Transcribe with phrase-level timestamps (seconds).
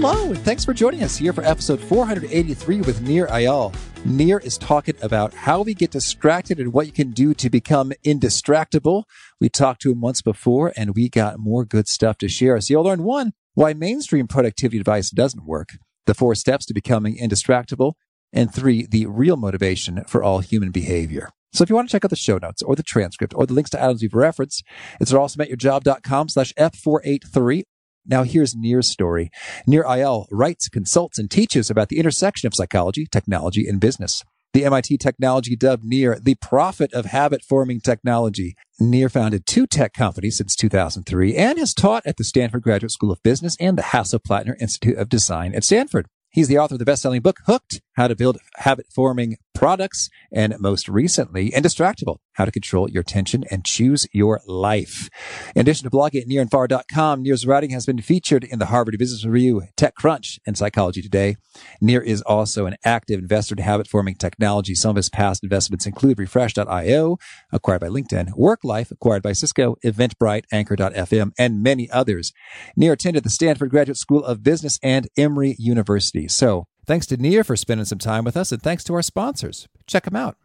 [0.00, 3.74] Hello, and thanks for joining us here for episode 483 with Nir Eyal.
[4.04, 7.90] Nir is talking about how we get distracted and what you can do to become
[8.06, 9.02] indistractable.
[9.40, 12.60] We talked to him once before, and we got more good stuff to share.
[12.60, 15.70] So you'll learn one, why mainstream productivity advice doesn't work,
[16.06, 17.94] the four steps to becoming indistractable,
[18.32, 21.30] and three, the real motivation for all human behavior.
[21.52, 23.54] So if you want to check out the show notes or the transcript or the
[23.54, 24.62] links to items we've referenced,
[25.00, 27.64] it's at awesomeatyourjob.com slash F483
[28.08, 29.30] now here's Nir's story.
[29.66, 34.24] Nir Eyal writes, consults, and teaches about the intersection of psychology, technology, and business.
[34.54, 38.56] The MIT technology dubbed Nir the prophet of habit forming technology.
[38.80, 43.12] Nir founded two tech companies since 2003 and has taught at the Stanford Graduate School
[43.12, 46.06] of Business and the Hasso-Plattner Institute of Design at Stanford.
[46.30, 50.88] He's the author of the best-selling book Hooked: How to Build Habit-Forming Products and most
[50.88, 55.10] recently Indistractable: How to Control Your Attention and Choose Your Life.
[55.56, 59.24] In addition to blogging at nirandfar.com, Nir's writing has been featured in the Harvard Business
[59.24, 61.34] Review, TechCrunch, and Psychology Today.
[61.80, 64.76] Nir is also an active investor in habit-forming technology.
[64.76, 67.16] Some of his past investments include Refresh.io,
[67.52, 72.32] acquired by LinkedIn, WorkLife, acquired by Cisco, Eventbrite, Anchor.fm, and many others.
[72.76, 76.28] Near attended the Stanford Graduate School of Business and Emory University.
[76.28, 79.68] So Thanks to Nir for spending some time with us, and thanks to our sponsors.
[79.86, 80.38] Check them out.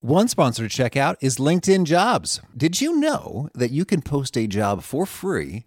[0.00, 2.40] One sponsor to check out is LinkedIn Jobs.
[2.56, 5.66] Did you know that you can post a job for free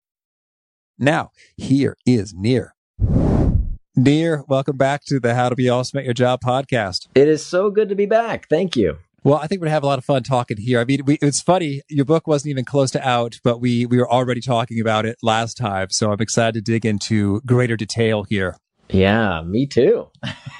[1.03, 2.75] Now, here is Nir.
[3.95, 7.07] Nir, welcome back to the How to Be Awesome at Your Job podcast.
[7.15, 8.47] It is so good to be back.
[8.49, 8.99] Thank you.
[9.23, 10.79] Well, I think we're gonna have a lot of fun talking here.
[10.79, 11.81] I mean, we, it's funny.
[11.89, 15.17] Your book wasn't even close to out, but we we were already talking about it
[15.23, 15.87] last time.
[15.89, 18.55] So I'm excited to dig into greater detail here.
[18.91, 20.07] Yeah, me too.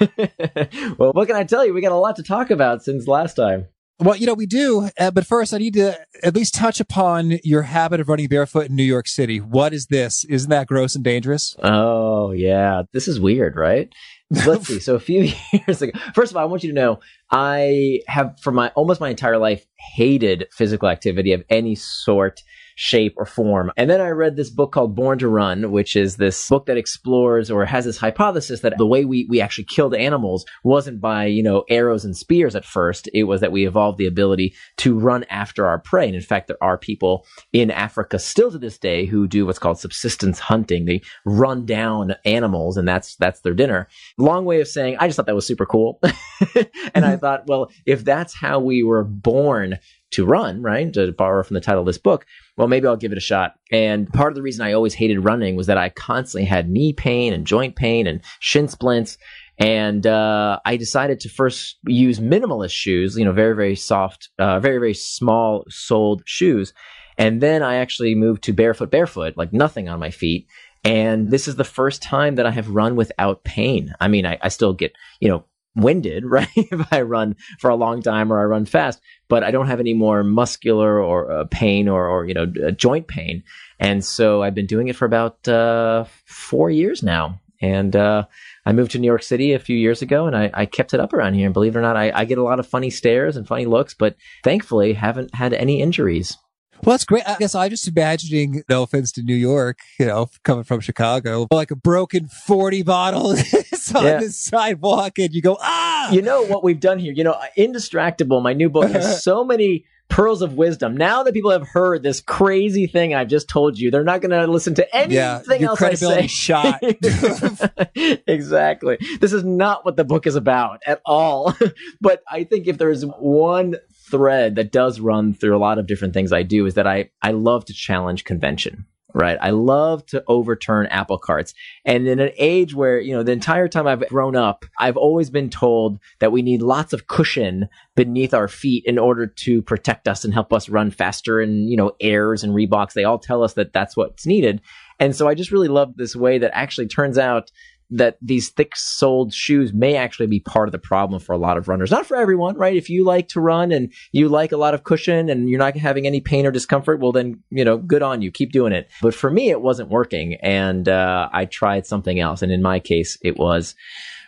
[0.98, 1.72] well, what can I tell you?
[1.72, 3.68] We got a lot to talk about since last time.
[4.02, 4.90] Well, you know, we do.
[4.98, 8.68] Uh, but first, I need to at least touch upon your habit of running barefoot
[8.68, 9.38] in New York City.
[9.38, 10.24] What is this?
[10.24, 11.54] Isn't that gross and dangerous?
[11.62, 12.82] Oh, yeah.
[12.92, 13.92] This is weird, right?
[14.28, 14.80] Let's see.
[14.80, 16.98] So a few years ago, first of all, I want you to know
[17.30, 19.64] I have for my almost my entire life
[19.94, 22.42] hated physical activity of any sort
[22.74, 23.70] shape, or form.
[23.76, 26.76] And then I read this book called Born to Run, which is this book that
[26.76, 31.26] explores or has this hypothesis that the way we, we actually killed animals wasn't by,
[31.26, 33.08] you know, arrows and spears at first.
[33.12, 36.06] It was that we evolved the ability to run after our prey.
[36.06, 39.58] And in fact, there are people in Africa still to this day who do what's
[39.58, 40.84] called subsistence hunting.
[40.84, 43.88] They run down animals and that's, that's their dinner.
[44.18, 46.00] Long way of saying, I just thought that was super cool.
[46.02, 47.18] and I mm-hmm.
[47.18, 49.78] thought, well, if that's how we were born
[50.12, 50.92] to run, right?
[50.92, 53.54] To borrow from the title of this book, well, maybe I'll give it a shot.
[53.70, 56.92] And part of the reason I always hated running was that I constantly had knee
[56.92, 59.18] pain and joint pain and shin splints.
[59.58, 64.60] And uh, I decided to first use minimalist shoes, you know, very, very soft, uh,
[64.60, 66.72] very, very small soled shoes.
[67.18, 70.46] And then I actually moved to barefoot, barefoot, like nothing on my feet.
[70.84, 73.94] And this is the first time that I have run without pain.
[74.00, 75.44] I mean, I, I still get, you know,
[75.74, 76.48] winded, right?
[76.56, 79.80] if I run for a long time or I run fast, but I don't have
[79.80, 83.42] any more muscular or uh, pain or, or, you know, uh, joint pain.
[83.78, 87.40] And so I've been doing it for about uh, four years now.
[87.60, 88.26] And uh,
[88.66, 91.00] I moved to New York City a few years ago and I, I kept it
[91.00, 91.46] up around here.
[91.46, 93.66] And believe it or not, I, I get a lot of funny stares and funny
[93.66, 96.36] looks, but thankfully haven't had any injuries.
[96.84, 97.22] Well, that's great.
[97.28, 101.46] I guess I'm just imagining, no offense to New York, you know, coming from Chicago,
[101.52, 103.26] like a broken 40 bottle
[103.94, 104.18] on yeah.
[104.18, 106.10] the sidewalk and you go, ah!
[106.10, 107.12] You know what we've done here?
[107.12, 110.96] You know, Indistractable, my new book has so many pearls of wisdom.
[110.96, 114.30] Now that people have heard this crazy thing I've just told you, they're not going
[114.30, 115.16] to listen to anything
[115.62, 116.26] yeah, else I say.
[116.26, 116.80] shot.
[118.26, 118.98] exactly.
[119.20, 121.54] This is not what the book is about at all.
[122.00, 123.76] but I think if there's one
[124.12, 127.10] thread that does run through a lot of different things I do is that I,
[127.20, 129.38] I love to challenge convention right?
[129.40, 131.54] I love to overturn apple carts.
[131.84, 135.30] And in an age where, you know, the entire time I've grown up, I've always
[135.30, 140.08] been told that we need lots of cushion beneath our feet in order to protect
[140.08, 141.40] us and help us run faster.
[141.40, 144.60] And, you know, Airs and Reeboks, they all tell us that that's what's needed.
[144.98, 147.50] And so I just really love this way that actually turns out
[147.92, 151.56] that these thick soled shoes may actually be part of the problem for a lot
[151.56, 151.90] of runners.
[151.90, 152.76] Not for everyone, right?
[152.76, 155.76] If you like to run and you like a lot of cushion and you're not
[155.76, 158.30] having any pain or discomfort, well, then, you know, good on you.
[158.30, 158.90] Keep doing it.
[159.00, 160.34] But for me, it wasn't working.
[160.42, 162.42] And uh, I tried something else.
[162.42, 163.74] And in my case, it was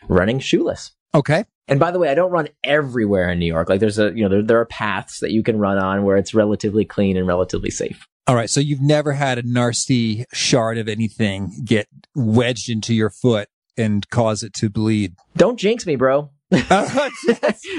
[0.09, 0.93] running shoeless.
[1.15, 1.45] Okay.
[1.67, 3.71] And by the way, I don't run everywhere in New York.
[3.71, 6.17] Like there's a, you know, there, there are paths that you can run on where
[6.17, 8.07] it's relatively clean and relatively safe.
[8.27, 8.51] All right.
[8.51, 14.09] So you've never had a nasty shard of anything get wedged into your foot and
[14.11, 15.15] cause it to bleed.
[15.37, 16.31] Don't jinx me, bro.
[16.71, 17.11] Oh,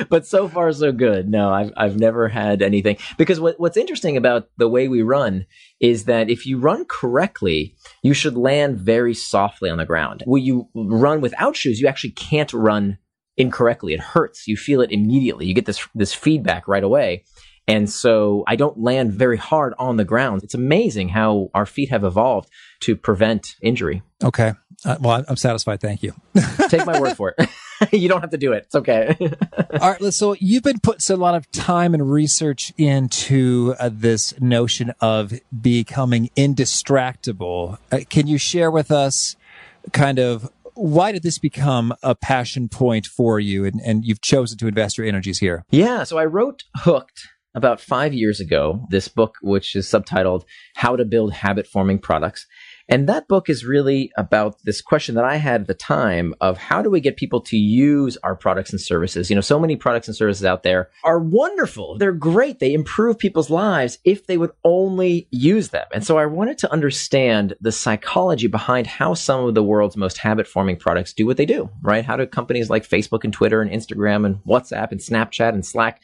[0.10, 1.30] but so far so good.
[1.30, 5.46] No, I've I've never had anything because what what's interesting about the way we run
[5.80, 10.24] is that if you run correctly, you should land very softly on the ground.
[10.26, 12.98] When you run without shoes, you actually can't run
[13.38, 13.94] incorrectly.
[13.94, 14.48] It hurts.
[14.48, 15.46] You feel it immediately.
[15.46, 17.24] You get this this feedback right away.
[17.68, 20.44] And so I don't land very hard on the ground.
[20.44, 22.50] It's amazing how our feet have evolved
[22.82, 24.04] to prevent injury.
[24.24, 24.54] Okay.
[24.86, 25.82] Uh, well, I'm satisfied.
[25.82, 26.14] Thank you.
[26.70, 27.50] Take my word for it.
[27.92, 28.66] you don't have to do it.
[28.66, 29.16] It's okay.
[29.82, 30.14] All right.
[30.14, 35.34] So you've been putting a lot of time and research into uh, this notion of
[35.62, 37.80] becoming indistractable.
[37.92, 39.36] Uh, can you share with us
[39.92, 44.58] kind of why did this become a passion point for you and, and you've chosen
[44.58, 45.64] to invest your energies here?
[45.72, 46.04] Yeah.
[46.04, 50.44] So I wrote Hooked about five years ago, this book, which is subtitled
[50.76, 52.46] How to Build Habit Forming Products.
[52.88, 56.58] And that book is really about this question that I had at the time of
[56.58, 59.30] how do we get people to use our products and services?
[59.30, 61.98] You know, so many products and services out there are wonderful.
[61.98, 62.60] They're great.
[62.60, 65.88] They improve people's lives if they would only use them.
[65.94, 70.20] And so I wanted to understand the psychology behind how some of the world's most
[70.20, 72.06] habit forming products do what they do, right?
[72.06, 76.02] How do companies like Facebook and Twitter and Instagram and WhatsApp and Snapchat and Slack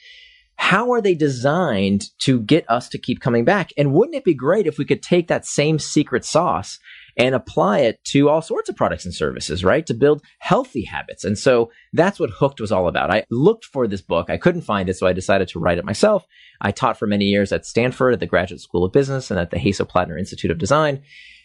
[0.62, 3.72] how are they designed to get us to keep coming back?
[3.78, 6.78] And wouldn't it be great if we could take that same secret sauce
[7.18, 9.84] and apply it to all sorts of products and services, right?
[9.88, 11.26] To build healthy habits.
[11.26, 13.10] And so that's what Hooked was all about.
[13.10, 14.30] I looked for this book.
[14.30, 16.28] I couldn't find it, so I decided to write it myself.
[16.62, 19.50] I taught for many years at Stanford, at the Graduate School of Business, and at
[19.50, 21.02] the Hasso Plattner Institute of Design.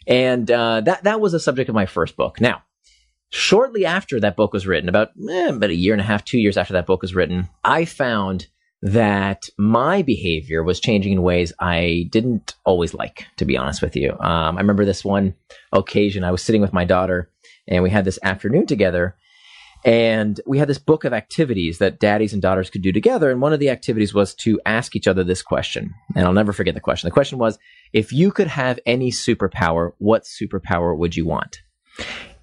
[0.07, 2.39] And uh, that, that was the subject of my first book.
[2.39, 2.65] Now,
[3.31, 6.39] shortly after that book was written, about, eh, about a year and a half, two
[6.39, 8.49] years after that book was written, I found
[8.82, 13.96] that my behavior was changing in ways I didn't always like, to be honest with
[13.96, 14.12] you.
[14.12, 15.34] Um, I remember this one
[15.73, 17.31] occasion, I was sitting with my daughter
[17.67, 19.17] and we had this afternoon together.
[19.84, 23.31] And we had this book of activities that daddies and daughters could do together.
[23.31, 25.94] And one of the activities was to ask each other this question.
[26.17, 27.06] And I'll never forget the question.
[27.06, 27.58] The question was
[27.93, 31.58] if you could have any superpower, what superpower would you want?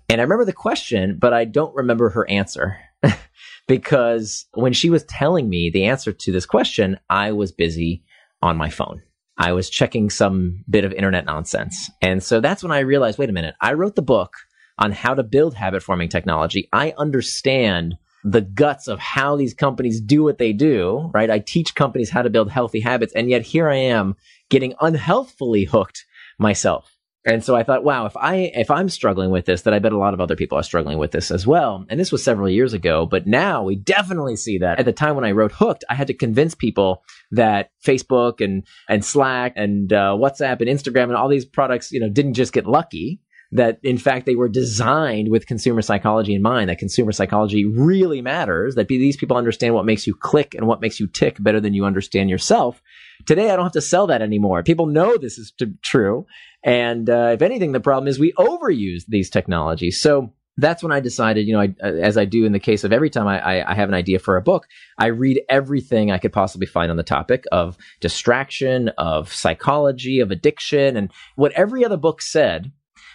[0.07, 2.77] And I remember the question, but I don't remember her answer.
[3.67, 8.03] because when she was telling me the answer to this question, I was busy
[8.41, 9.01] on my phone.
[9.37, 11.89] I was checking some bit of internet nonsense.
[12.01, 14.33] And so that's when I realized wait a minute, I wrote the book
[14.77, 16.69] on how to build habit forming technology.
[16.71, 21.29] I understand the guts of how these companies do what they do, right?
[21.29, 23.13] I teach companies how to build healthy habits.
[23.13, 24.15] And yet here I am
[24.49, 26.05] getting unhealthfully hooked
[26.39, 26.92] myself.
[27.25, 29.93] And so I thought, wow, if I if I'm struggling with this, then I bet
[29.93, 31.85] a lot of other people are struggling with this as well.
[31.89, 34.77] And this was several years ago, but now we definitely see that.
[34.77, 38.65] At the time when I wrote Hooked, I had to convince people that Facebook and
[38.89, 42.51] and Slack and uh, WhatsApp and Instagram and all these products, you know, didn't just
[42.51, 43.21] get lucky.
[43.53, 46.69] That in fact they were designed with consumer psychology in mind.
[46.69, 48.75] That consumer psychology really matters.
[48.75, 51.75] That these people understand what makes you click and what makes you tick better than
[51.75, 52.81] you understand yourself.
[53.27, 54.63] Today, I don't have to sell that anymore.
[54.63, 56.25] People know this is t- true.
[56.63, 59.99] And uh, if anything, the problem is we overuse these technologies.
[59.99, 62.93] So that's when I decided, you know, I, as I do in the case of
[62.93, 64.67] every time I, I, I, have an idea for a book,
[64.97, 70.31] I read everything I could possibly find on the topic of distraction, of psychology, of
[70.31, 72.71] addiction, and what every other book said.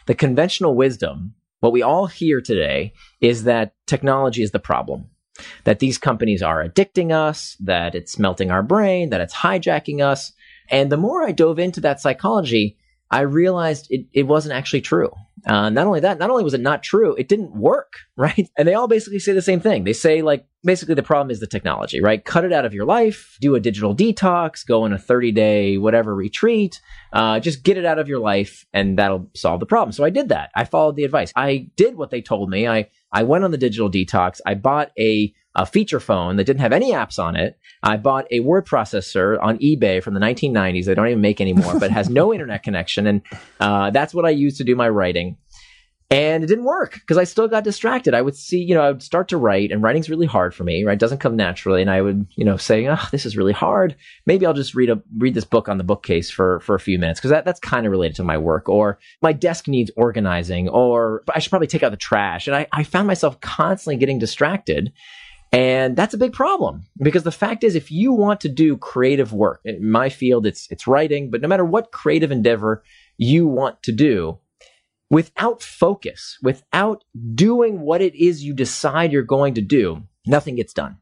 [0.07, 5.11] The conventional wisdom, what we all hear today, is that technology is the problem
[5.65, 10.33] that these companies are addicting us, that it's melting our brain, that it's hijacking us.
[10.69, 12.77] And the more I dove into that psychology,
[13.11, 15.11] I realized it, it wasn't actually true.
[15.47, 18.49] Uh, not only that, not only was it not true, it didn't work, right?
[18.57, 19.85] And they all basically say the same thing.
[19.85, 22.25] They say, like, basically the problem is the technology, right?
[22.25, 25.79] Cut it out of your life, do a digital detox, go on a 30 day
[25.79, 26.81] whatever retreat,
[27.13, 29.93] uh, just get it out of your life, and that'll solve the problem.
[29.93, 30.51] So I did that.
[30.55, 31.33] I followed the advice.
[31.37, 32.67] I did what they told me.
[32.67, 34.41] I, I went on the digital detox.
[34.45, 37.59] I bought a a feature phone that didn't have any apps on it.
[37.83, 40.85] I bought a word processor on eBay from the 1990s.
[40.85, 43.07] They don't even make anymore, but has no internet connection.
[43.07, 43.23] And
[43.61, 45.37] uh, that's what I used to do my writing.
[46.11, 48.15] And it didn't work because I still got distracted.
[48.15, 50.65] I would see, you know, I would start to write, and writing's really hard for
[50.65, 50.95] me, right?
[50.95, 51.83] It doesn't come naturally.
[51.83, 53.95] And I would, you know, say, oh, this is really hard.
[54.25, 56.99] Maybe I'll just read a read this book on the bookcase for for a few
[56.99, 58.71] minutes because that, that's kind of related to my work.
[58.71, 62.47] Or my desk needs organizing, or I should probably take out the trash.
[62.47, 64.93] And I, I found myself constantly getting distracted.
[65.53, 69.33] And that's a big problem because the fact is, if you want to do creative
[69.33, 72.83] work, in my field, it's, it's writing, but no matter what creative endeavor
[73.17, 74.39] you want to do,
[75.11, 77.03] without focus, without
[77.35, 80.99] doing what it is you decide you're going to do, nothing gets done.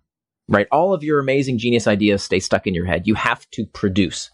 [0.49, 0.69] Right?
[0.71, 3.09] All of your amazing genius ideas stay stuck in your head.
[3.09, 4.31] You have to produce.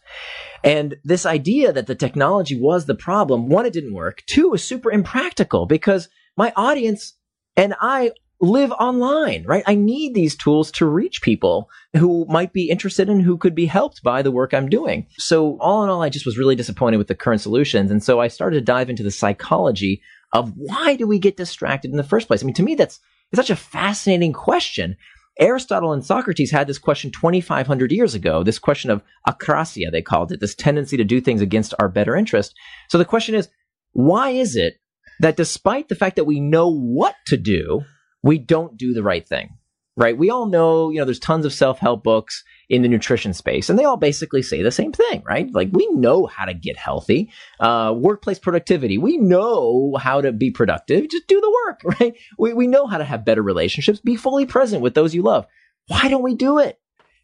[0.62, 4.22] And this idea that the technology was the problem, one, it didn't work.
[4.26, 7.14] Two, is super impractical because my audience
[7.56, 9.62] and I live online, right?
[9.68, 13.66] I need these tools to reach people who might be interested and who could be
[13.66, 15.06] helped by the work I'm doing.
[15.16, 17.92] So all in all, I just was really disappointed with the current solutions.
[17.92, 21.92] And so I started to dive into the psychology of why do we get distracted
[21.92, 22.42] in the first place?
[22.42, 22.98] I mean, to me, that's
[23.30, 24.96] it's such a fascinating question.
[25.38, 30.32] Aristotle and Socrates had this question 2,500 years ago, this question of akrasia, they called
[30.32, 32.54] it, this tendency to do things against our better interest.
[32.90, 33.48] So the question is,
[33.92, 34.74] why is it
[35.20, 37.84] that despite the fact that we know what to do,
[38.22, 39.50] we don't do the right thing,
[39.96, 40.16] right?
[40.16, 43.68] We all know, you know, there's tons of self help books in the nutrition space,
[43.68, 45.52] and they all basically say the same thing, right?
[45.52, 48.98] Like, we know how to get healthy, uh, workplace productivity.
[48.98, 51.08] We know how to be productive.
[51.08, 52.14] Just do the work, right?
[52.38, 55.46] We, we know how to have better relationships, be fully present with those you love.
[55.88, 56.78] Why don't we do it?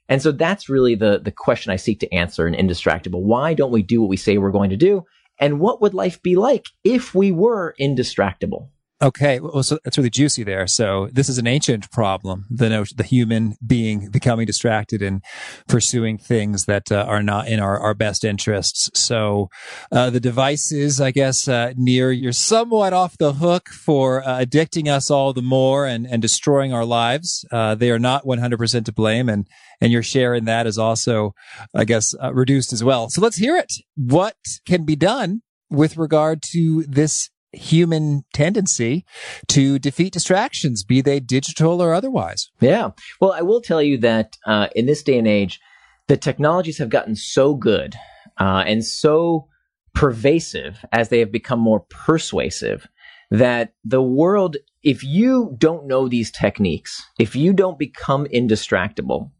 [0.08, 3.22] And so that's really the, the question I seek to answer in Indistractable.
[3.22, 5.04] Why don't we do what we say we're going to do?
[5.38, 8.68] And what would life be like if we were indistractable?
[9.00, 10.66] Okay, well, so that's really juicy there.
[10.66, 15.22] So this is an ancient problem: the notion, the human being becoming distracted and
[15.68, 18.90] pursuing things that uh, are not in our, our best interests.
[18.94, 19.50] So
[19.92, 24.88] uh, the devices, I guess, uh, Nir you're somewhat off the hook for uh, addicting
[24.88, 27.44] us all the more and and destroying our lives.
[27.52, 29.46] Uh, they are not 100 percent to blame, and
[29.80, 31.34] and your share in that is also,
[31.72, 33.10] I guess, uh, reduced as well.
[33.10, 33.72] So let's hear it.
[33.94, 34.34] What
[34.66, 39.04] can be done with regard to this human tendency
[39.48, 42.50] to defeat distractions, be they digital or otherwise.
[42.60, 42.90] Yeah.
[43.20, 45.60] Well, I will tell you that uh, in this day and age,
[46.08, 47.94] the technologies have gotten so good
[48.38, 49.48] uh, and so
[49.94, 52.88] pervasive as they have become more persuasive
[53.30, 59.30] that the world, if you don't know these techniques, if you don't become indistractable,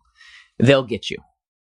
[0.58, 1.16] they'll get you.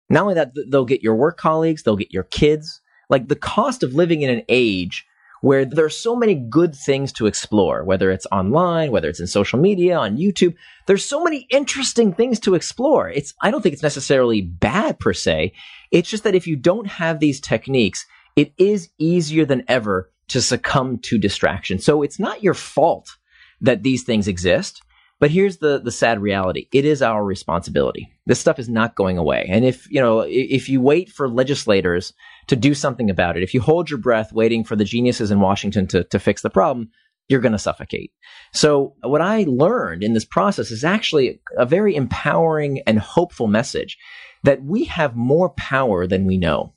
[0.09, 2.81] Not only that, they'll get your work colleagues, they'll get your kids.
[3.11, 5.05] Like the cost of living in an age
[5.45, 9.27] where there are so many good things to explore, whether it's online, whether it's in
[9.27, 10.55] social media, on YouTube.
[10.87, 13.11] There's so many interesting things to explore.
[13.11, 15.53] It's, I don't think it's necessarily bad per se.
[15.91, 20.41] It's just that if you don't have these techniques, it is easier than ever to
[20.41, 21.79] succumb to distraction.
[21.79, 23.11] So it's not your fault
[23.61, 24.81] that these things exist.
[25.21, 26.66] But here's the, the sad reality.
[26.73, 28.12] It is our responsibility.
[28.26, 29.47] This stuff is not going away.
[29.49, 32.12] And if, you know, if you wait for legislators
[32.49, 35.40] to do something about it, if you hold your breath waiting for the geniuses in
[35.40, 36.90] Washington to, to fix the problem,
[37.28, 38.12] you're going to suffocate.
[38.52, 43.97] So what I learned in this process is actually a very empowering and hopeful message
[44.42, 46.75] that we have more power than we know.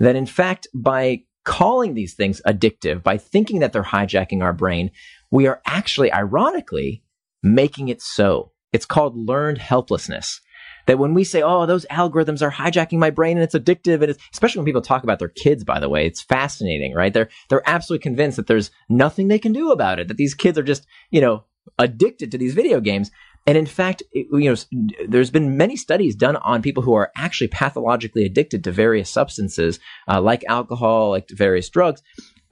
[0.00, 4.90] That in fact, by calling these things addictive, by thinking that they're hijacking our brain,
[5.30, 7.03] we are actually, ironically,
[7.44, 8.52] making it so.
[8.72, 10.40] It's called learned helplessness.
[10.86, 14.10] That when we say, oh, those algorithms are hijacking my brain and it's addictive, and
[14.10, 17.12] it's, especially when people talk about their kids, by the way, it's fascinating, right?
[17.12, 20.58] They're, they're absolutely convinced that there's nothing they can do about it, that these kids
[20.58, 21.44] are just, you know,
[21.78, 23.10] addicted to these video games.
[23.46, 27.12] And in fact, it, you know, there's been many studies done on people who are
[27.16, 32.02] actually pathologically addicted to various substances, uh, like alcohol, like various drugs.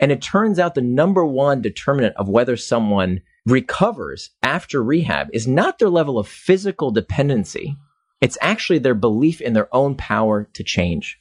[0.00, 5.46] And it turns out the number one determinant of whether someone recovers after rehab is
[5.46, 7.76] not their level of physical dependency.
[8.20, 11.18] It's actually their belief in their own power to change.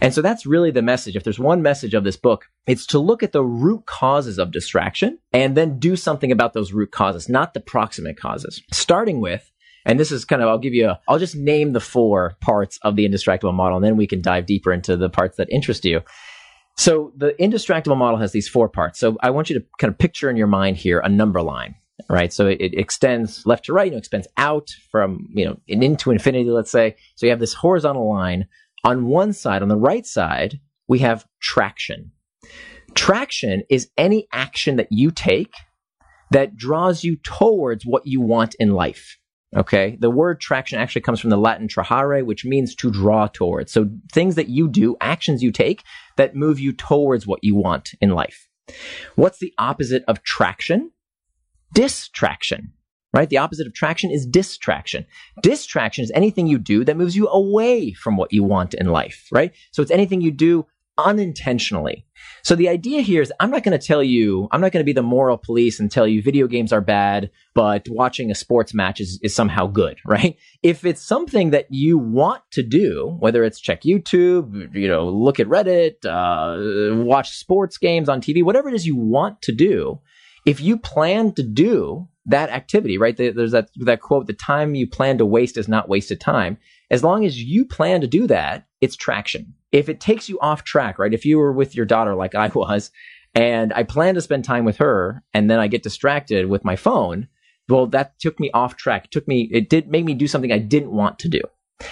[0.00, 1.16] And so that's really the message.
[1.16, 4.52] If there's one message of this book, it's to look at the root causes of
[4.52, 8.62] distraction and then do something about those root causes, not the proximate causes.
[8.72, 9.50] Starting with,
[9.84, 12.78] and this is kind of, I'll give you a, I'll just name the four parts
[12.82, 15.84] of the indistractable model and then we can dive deeper into the parts that interest
[15.84, 16.02] you.
[16.76, 18.98] So the indistractable model has these four parts.
[18.98, 21.76] So I want you to kind of picture in your mind here a number line,
[22.08, 22.32] right?
[22.32, 26.10] So it, it extends left to right, you know, extends out from, you know, into
[26.10, 26.96] infinity, let's say.
[27.14, 28.46] So you have this horizontal line.
[28.82, 32.10] On one side, on the right side, we have traction.
[32.94, 35.54] Traction is any action that you take
[36.32, 39.16] that draws you towards what you want in life.
[39.56, 39.96] Okay.
[40.00, 43.72] The word traction actually comes from the Latin trahere, which means to draw towards.
[43.72, 45.82] So things that you do, actions you take
[46.16, 48.48] that move you towards what you want in life.
[49.14, 50.90] What's the opposite of traction?
[51.72, 52.72] Distraction,
[53.12, 53.28] right?
[53.28, 55.06] The opposite of traction is distraction.
[55.42, 59.28] Distraction is anything you do that moves you away from what you want in life,
[59.32, 59.52] right?
[59.70, 60.66] So it's anything you do
[60.98, 62.06] unintentionally.
[62.42, 64.84] So the idea here is I'm not going to tell you, I'm not going to
[64.84, 68.74] be the moral police and tell you video games are bad, but watching a sports
[68.74, 70.36] match is, is somehow good, right?
[70.62, 75.40] If it's something that you want to do, whether it's check YouTube, you know, look
[75.40, 80.00] at Reddit, uh, watch sports games on TV, whatever it is you want to do,
[80.46, 83.16] if you plan to do that activity, right?
[83.16, 86.58] There's that, that quote, the time you plan to waste is not wasted time.
[86.90, 90.62] As long as you plan to do that, it's traction if it takes you off
[90.62, 91.12] track, right?
[91.12, 92.92] If you were with your daughter like I was,
[93.34, 96.76] and I plan to spend time with her, and then I get distracted with my
[96.76, 97.26] phone,
[97.68, 99.06] well, that took me off track.
[99.06, 101.40] It took me, it did make me do something I didn't want to do.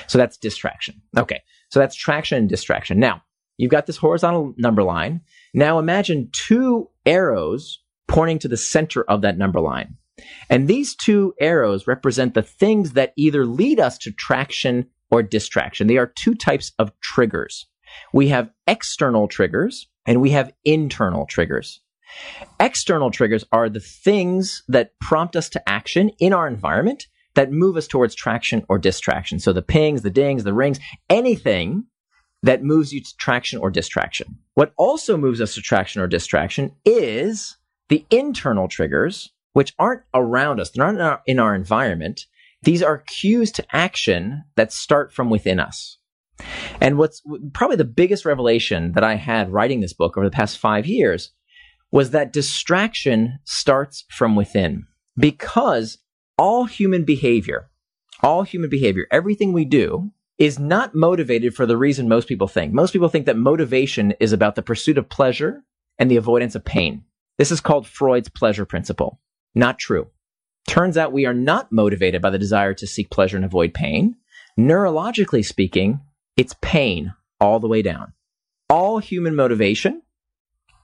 [0.07, 1.03] So that's distraction.
[1.17, 1.41] Okay.
[1.71, 3.01] So that's traction and distraction.
[3.01, 3.23] Now,
[3.59, 5.23] you've got this horizontal number line.
[5.53, 9.97] Now imagine two arrows pointing to the center of that number line.
[10.49, 15.87] And these two arrows represent the things that either lead us to traction or distraction.
[15.87, 17.67] They are two types of triggers.
[18.13, 21.81] We have external triggers and we have internal triggers.
[22.61, 27.77] External triggers are the things that prompt us to action in our environment that move
[27.77, 29.39] us towards traction or distraction.
[29.39, 31.85] So the pings, the dings, the rings, anything
[32.43, 34.39] that moves you to traction or distraction.
[34.55, 37.57] What also moves us to traction or distraction is
[37.89, 42.27] the internal triggers, which aren't around us, they're not in our, in our environment.
[42.63, 45.99] These are cues to action that start from within us.
[46.81, 47.23] And what's
[47.53, 51.31] probably the biggest revelation that I had writing this book over the past five years
[51.91, 55.99] was that distraction starts from within because
[56.39, 57.71] all human behavior,
[58.23, 62.73] all human behavior, everything we do is not motivated for the reason most people think.
[62.73, 65.63] Most people think that motivation is about the pursuit of pleasure
[65.99, 67.05] and the avoidance of pain.
[67.39, 69.21] This is called Freud's pleasure principle.
[69.55, 70.09] Not true.
[70.67, 74.17] Turns out we are not motivated by the desire to seek pleasure and avoid pain.
[74.59, 76.01] Neurologically speaking,
[76.37, 78.13] it's pain all the way down.
[78.69, 80.03] All human motivation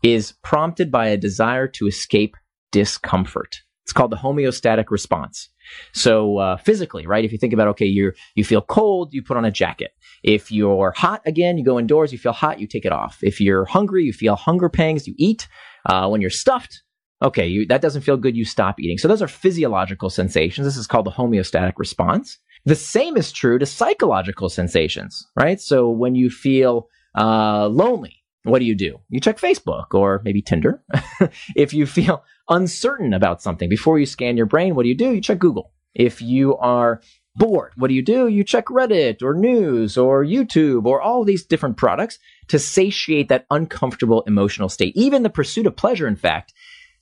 [0.02, 2.36] is prompted by a desire to escape
[2.70, 3.60] discomfort.
[3.84, 5.48] It's called the homeostatic response.
[5.94, 7.24] So uh, physically, right?
[7.24, 9.92] If you think about, okay, you you feel cold, you put on a jacket.
[10.22, 12.12] If you're hot again, you go indoors.
[12.12, 13.18] You feel hot, you take it off.
[13.22, 15.48] If you're hungry, you feel hunger pangs, you eat.
[15.86, 16.82] Uh, when you're stuffed,
[17.22, 18.98] okay, you, that doesn't feel good, you stop eating.
[18.98, 20.66] So those are physiological sensations.
[20.66, 22.38] This is called the homeostatic response.
[22.64, 25.60] The same is true to psychological sensations, right?
[25.60, 29.00] So when you feel uh, lonely, what do you do?
[29.08, 30.82] You check Facebook or maybe Tinder.
[31.56, 35.12] if you feel uncertain about something before you scan your brain, what do you do?
[35.12, 35.72] You check Google.
[35.94, 37.00] If you are
[37.36, 38.28] bored, what do you do?
[38.28, 42.18] You check Reddit or news or YouTube or all these different products
[42.48, 44.96] to satiate that uncomfortable emotional state.
[44.96, 46.52] Even the pursuit of pleasure, in fact,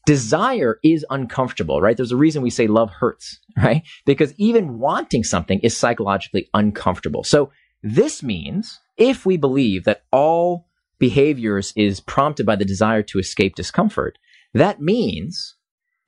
[0.07, 1.97] desire is uncomfortable, right?
[1.97, 3.83] There's a reason we say love hurts, right?
[4.07, 7.25] Because even wanting something is psychologically uncomfortable.
[7.25, 7.51] So
[7.83, 13.55] this means if we believe that all behaviors is prompted by the desire to escape
[13.55, 14.17] discomfort,
[14.55, 15.57] that means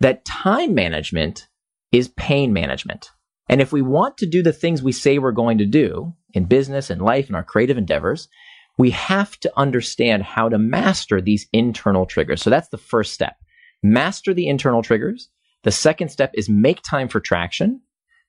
[0.00, 1.48] that time management
[1.92, 3.10] is pain management.
[3.50, 6.44] And if we want to do the things we say we're going to do in
[6.44, 8.28] business and life and our creative endeavors,
[8.76, 12.42] we have to understand how to master these internal triggers.
[12.42, 13.34] So that's the first step
[13.82, 15.28] master the internal triggers.
[15.64, 17.80] The second step is make time for traction.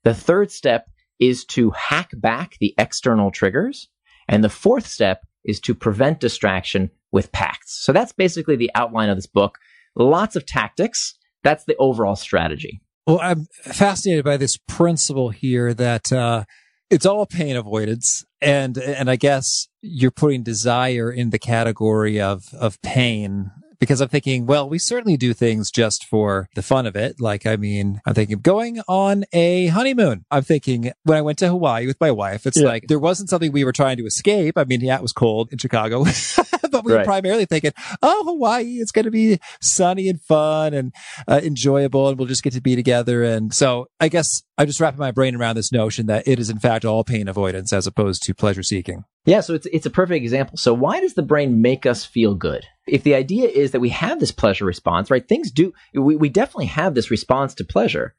[0.03, 3.89] The third step is to hack back the external triggers.
[4.27, 7.83] And the fourth step is to prevent distraction with pacts.
[7.83, 9.57] So that's basically the outline of this book.
[9.95, 11.15] Lots of tactics.
[11.43, 12.81] That's the overall strategy.
[13.07, 16.43] Well, I'm fascinated by this principle here that uh,
[16.89, 22.53] it's all pain avoidance, and and I guess you're putting desire in the category of
[22.53, 26.95] of pain because I'm thinking, well, we certainly do things just for the fun of
[26.95, 27.19] it.
[27.19, 30.25] Like, I mean, I'm thinking of going on a honeymoon.
[30.29, 32.67] I'm thinking when I went to Hawaii with my wife, it's yeah.
[32.67, 34.57] like there wasn't something we were trying to escape.
[34.57, 36.03] I mean, yeah, it was cold in Chicago,
[36.71, 36.99] but we right.
[36.99, 40.93] were primarily thinking, oh, Hawaii, it's going to be sunny and fun and
[41.27, 43.23] uh, enjoyable and we'll just get to be together.
[43.23, 46.49] And so I guess I'm just wrapping my brain around this notion that it is
[46.49, 49.05] in fact all pain avoidance as opposed to pleasure seeking.
[49.25, 50.57] Yeah, so it's it's a perfect example.
[50.57, 52.65] So why does the brain make us feel good?
[52.87, 55.27] If the idea is that we have this pleasure response, right?
[55.27, 58.15] Things do we, we definitely have this response to pleasure.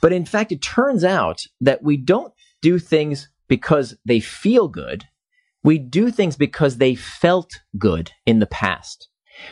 [0.00, 2.32] But in fact, it turns out that we don't
[2.62, 5.04] do things because they feel good.
[5.62, 9.08] We do things because they felt good in the past.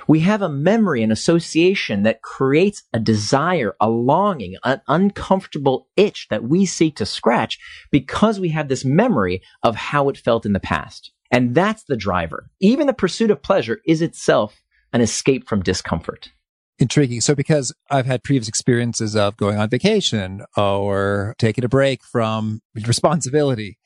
[0.07, 6.27] We have a memory, an association that creates a desire, a longing, an uncomfortable itch
[6.31, 7.59] that we seek to scratch
[7.90, 11.12] because we have this memory of how it felt in the past.
[11.31, 12.51] And that's the driver.
[12.61, 16.31] Even the pursuit of pleasure is itself an escape from discomfort.
[16.79, 17.20] Intriguing.
[17.20, 22.62] So, because I've had previous experiences of going on vacation or taking a break from
[22.75, 23.79] responsibility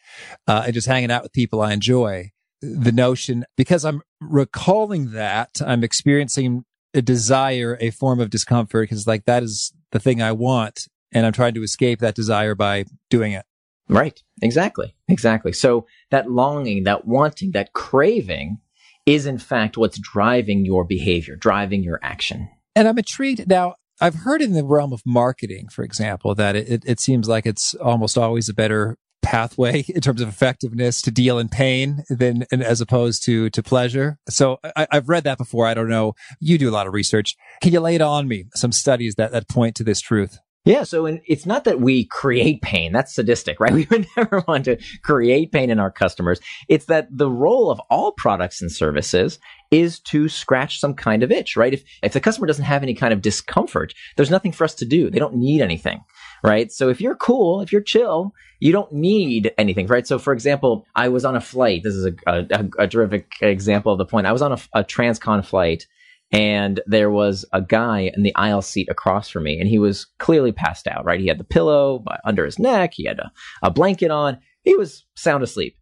[0.46, 5.60] uh, and just hanging out with people I enjoy, the notion because I'm recalling that
[5.64, 10.32] I'm experiencing a desire, a form of discomfort, because like that is the thing I
[10.32, 10.88] want.
[11.12, 13.46] And I'm trying to escape that desire by doing it.
[13.88, 14.22] Right.
[14.42, 14.94] Exactly.
[15.08, 15.52] Exactly.
[15.52, 18.58] So that longing, that wanting, that craving
[19.06, 22.50] is in fact what's driving your behavior, driving your action.
[22.76, 23.76] And I'm intrigued now.
[24.00, 27.46] I've heard in the realm of marketing, for example, that it, it, it seems like
[27.46, 32.44] it's almost always a better pathway in terms of effectiveness to deal in pain than
[32.52, 34.18] as opposed to to pleasure.
[34.28, 35.66] So I, have read that before.
[35.66, 36.14] I don't know.
[36.40, 37.36] You do a lot of research.
[37.60, 38.44] Can you lay it on me?
[38.54, 40.38] Some studies that that point to this truth.
[40.64, 42.92] Yeah, so it's not that we create pain.
[42.92, 43.72] That's sadistic, right?
[43.78, 46.40] We would never want to create pain in our customers.
[46.68, 49.38] It's that the role of all products and services
[49.70, 51.72] is to scratch some kind of itch, right?
[51.72, 54.84] If, if the customer doesn't have any kind of discomfort, there's nothing for us to
[54.84, 55.08] do.
[55.08, 56.00] They don't need anything,
[56.42, 56.70] right?
[56.70, 60.06] So if you're cool, if you're chill, you don't need anything, right?
[60.06, 61.82] So for example, I was on a flight.
[61.82, 64.26] This is a, a, a terrific example of the point.
[64.26, 65.86] I was on a, a transcon flight
[66.30, 70.06] and there was a guy in the aisle seat across from me and he was
[70.18, 71.20] clearly passed out, right?
[71.20, 72.92] He had the pillow under his neck.
[72.94, 74.38] He had a, a blanket on.
[74.62, 75.76] He was sound asleep.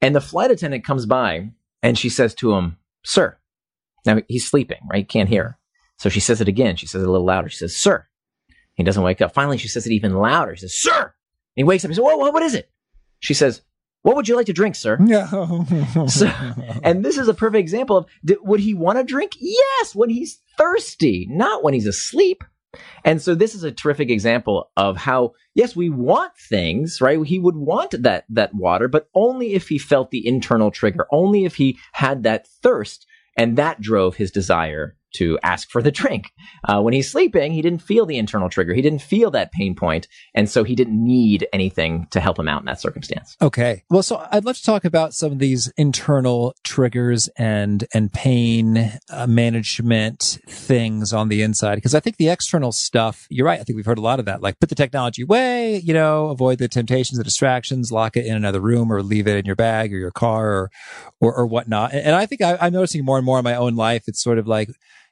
[0.00, 1.50] And the flight attendant comes by
[1.82, 3.38] and she says to him, sir.
[4.06, 4.98] Now he's sleeping, right?
[4.98, 5.58] He can't hear.
[5.98, 6.76] So she says it again.
[6.76, 7.48] She says it a little louder.
[7.48, 8.06] She says, sir.
[8.78, 9.34] He doesn't wake up.
[9.34, 10.54] Finally, she says it even louder.
[10.54, 11.02] She says, sir.
[11.02, 11.12] And
[11.56, 11.90] he wakes up.
[11.90, 12.70] He says, what, what, what is it?
[13.18, 13.60] She says,
[14.02, 14.96] what would you like to drink, sir?
[15.00, 15.66] No.
[16.06, 16.30] so,
[16.84, 18.06] and this is a perfect example of
[18.42, 19.32] would he want to drink?
[19.40, 22.44] Yes, when he's thirsty, not when he's asleep.
[23.04, 27.20] And so this is a terrific example of how, yes, we want things, right?
[27.26, 31.44] He would want that, that water, but only if he felt the internal trigger, only
[31.44, 33.06] if he had that thirst.
[33.36, 36.32] And that drove his desire to ask for the drink.
[36.64, 38.74] Uh, when he's sleeping, he didn't feel the internal trigger.
[38.74, 42.48] He didn't feel that pain point, and so he didn't need anything to help him
[42.48, 43.36] out in that circumstance.
[43.40, 43.84] Okay.
[43.90, 48.98] Well, so I'd love to talk about some of these internal triggers and and pain
[49.10, 53.26] uh, management things on the inside because I think the external stuff.
[53.30, 53.60] You're right.
[53.60, 54.42] I think we've heard a lot of that.
[54.42, 55.78] Like put the technology away.
[55.78, 59.36] You know, avoid the temptations, the distractions, lock it in another room, or leave it
[59.36, 60.70] in your bag or your car or
[61.20, 61.92] or, or whatnot.
[61.92, 64.04] And, and I think I, I'm noticing more and more in my own life.
[64.06, 64.68] It's sort of like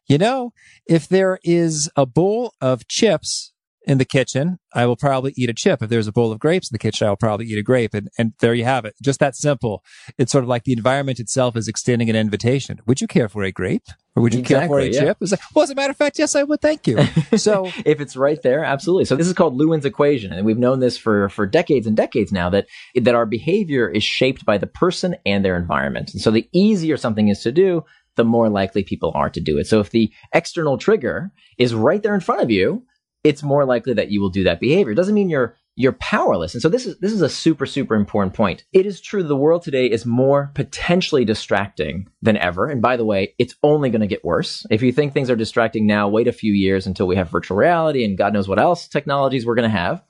[0.07, 0.53] you know,
[0.87, 3.53] if there is a bowl of chips
[3.87, 5.81] in the kitchen, I will probably eat a chip.
[5.81, 7.95] If there's a bowl of grapes in the kitchen, I'll probably eat a grape.
[7.95, 8.95] And, and there you have it.
[9.01, 9.85] Just that simple.
[10.19, 12.81] It's sort of like the environment itself is extending an invitation.
[12.87, 13.85] Would you care for a grape?
[14.17, 15.01] Or would you exactly, care for a yeah.
[15.01, 15.19] chip?
[15.21, 16.61] It's like, well, as a matter of fact, yes, I would.
[16.61, 16.99] Thank you.
[17.37, 19.05] So if it's right there, absolutely.
[19.05, 20.33] So this is called Lewin's equation.
[20.33, 24.03] And we've known this for, for decades and decades now that, that our behavior is
[24.03, 26.13] shaped by the person and their environment.
[26.13, 27.85] And so the easier something is to do,
[28.17, 29.67] the more likely people are to do it.
[29.67, 32.85] So if the external trigger is right there in front of you,
[33.25, 34.93] it's more likely that you will do that behavior.
[34.93, 36.55] It doesn't mean you're you're powerless.
[36.55, 38.65] And so this is this is a super super important point.
[38.73, 42.67] It is true the world today is more potentially distracting than ever.
[42.67, 44.65] And by the way, it's only going to get worse.
[44.71, 47.59] If you think things are distracting now, wait a few years until we have virtual
[47.59, 50.03] reality and God knows what else technologies we're going to have.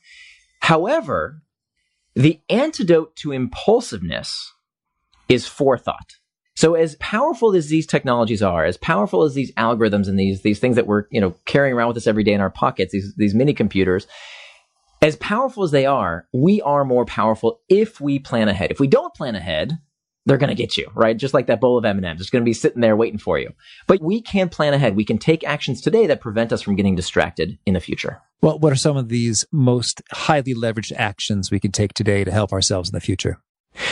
[0.61, 1.43] However,
[2.15, 4.53] the antidote to impulsiveness
[5.29, 6.17] is forethought.
[6.57, 10.59] So as powerful as these technologies are, as powerful as these algorithms and these these
[10.59, 13.15] things that we're you know carrying around with us every day in our pockets, these
[13.17, 14.07] these mini computers,
[15.03, 18.71] as powerful as they are, we are more powerful if we plan ahead.
[18.71, 19.79] If we don't plan ahead,
[20.25, 21.17] they're going to get you, right?
[21.17, 22.21] Just like that bowl of M&Ms.
[22.21, 23.51] It's going to be sitting there waiting for you.
[23.87, 24.97] But we can plan ahead.
[24.97, 28.21] We can take actions today that prevent us from getting distracted in the future.
[28.43, 32.33] Well, what are some of these most highly leveraged actions we can take today to
[32.33, 33.41] help ourselves in the future?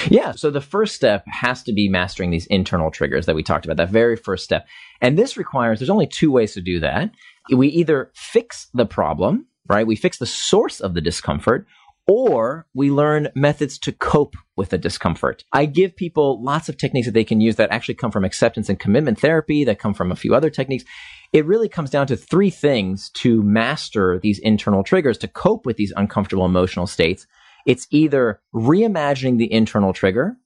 [0.09, 0.33] Yeah.
[0.33, 3.77] So the first step has to be mastering these internal triggers that we talked about,
[3.77, 4.67] that very first step.
[5.01, 7.11] And this requires, there's only two ways to do that.
[7.55, 9.87] We either fix the problem, right?
[9.87, 11.67] We fix the source of the discomfort,
[12.07, 15.43] or we learn methods to cope with the discomfort.
[15.53, 18.69] I give people lots of techniques that they can use that actually come from acceptance
[18.69, 20.85] and commitment therapy, that come from a few other techniques.
[21.33, 25.77] It really comes down to three things to master these internal triggers, to cope with
[25.77, 27.27] these uncomfortable emotional states
[27.67, 30.37] it's either reimagining the internal trigger,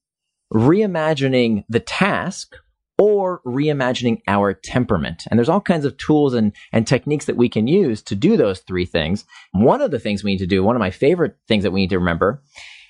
[0.53, 2.57] reimagining the task
[2.99, 5.25] or reimagining our temperament.
[5.31, 8.37] And there's all kinds of tools and, and techniques that we can use to do
[8.37, 9.25] those three things.
[9.53, 11.81] One of the things we need to do, one of my favorite things that we
[11.81, 12.43] need to remember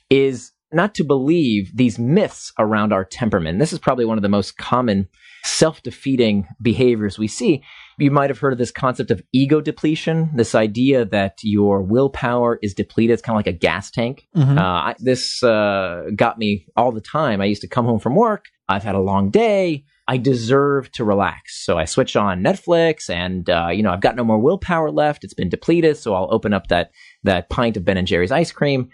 [0.09, 3.59] is not to believe these myths around our temperament.
[3.59, 5.09] This is probably one of the most common
[5.45, 7.63] self-defeating behaviors we see.
[7.99, 12.59] You might have heard of this concept of ego depletion, this idea that your willpower
[12.63, 13.15] is depleted.
[13.15, 14.27] It's kind of like a gas tank.
[14.37, 14.57] Mhm.
[14.57, 17.41] Uh, I, this uh, got me all the time.
[17.41, 18.47] I used to come home from work.
[18.69, 19.85] I've had a long day.
[20.07, 21.65] I deserve to relax.
[21.65, 25.23] So I switch on Netflix and, uh, you know, I've got no more willpower left.
[25.25, 25.97] It's been depleted.
[25.99, 26.93] So I'll open up that,
[27.25, 28.89] that pint of Ben and Jerry's ice cream.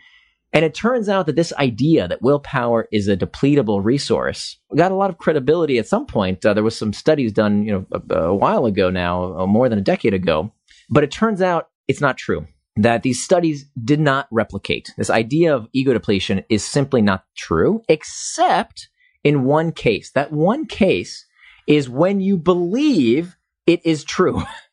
[0.54, 4.94] And it turns out that this idea that willpower is a depletable resource got a
[4.94, 6.46] lot of credibility at some point.
[6.46, 9.68] Uh, there was some studies done, you know, a, a while ago now, uh, more
[9.68, 10.52] than a decade ago.
[10.88, 12.46] But it turns out it's not true.
[12.76, 14.92] That these studies did not replicate.
[14.96, 18.88] This idea of ego depletion is simply not true, except
[19.24, 20.12] in one case.
[20.12, 21.26] That one case
[21.66, 23.36] is when you believe
[23.66, 24.42] it is true.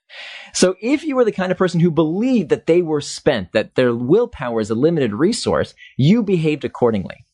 [0.54, 3.76] So if you were the kind of person who believed that they were spent, that
[3.76, 7.26] their willpower is a limited resource, you behaved accordingly.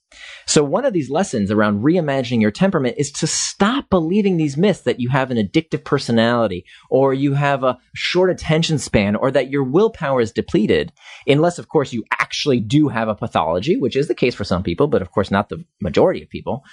[0.46, 4.82] So one of these lessons around reimagining your temperament is to stop believing these myths
[4.82, 9.50] that you have an addictive personality or you have a short attention span or that
[9.50, 10.94] your willpower is depleted
[11.28, 14.64] unless of course you actually do have a pathology, which is the case for some
[14.64, 16.64] people, but of course not the majority of people.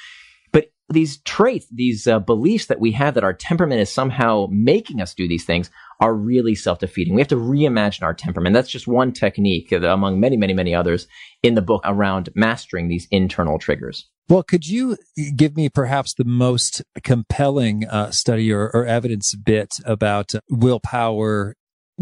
[0.94, 5.12] These traits, these uh, beliefs that we have that our temperament is somehow making us
[5.12, 7.14] do these things are really self-defeating.
[7.14, 8.54] We have to reimagine our temperament.
[8.54, 11.06] That's just one technique among many, many, many others
[11.42, 14.08] in the book around mastering these internal triggers.
[14.28, 14.96] Well, could you
[15.36, 21.56] give me perhaps the most compelling uh, study or, or evidence bit about uh, willpower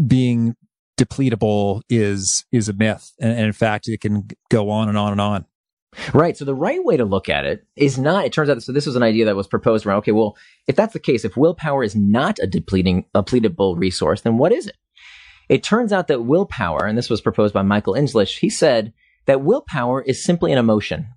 [0.07, 0.55] being
[0.97, 5.11] depletable is is a myth, and, and in fact, it can go on and on
[5.11, 5.45] and on.
[6.13, 6.35] Right.
[6.37, 8.85] So the right way to look at it is not, it turns out, so this
[8.85, 11.83] was an idea that was proposed around, okay, well, if that's the case, if willpower
[11.83, 14.75] is not a depleting, a depletable resource, then what is it?
[15.49, 18.93] It turns out that willpower, and this was proposed by Michael Inzlicht, he said
[19.25, 21.07] that willpower is simply an emotion,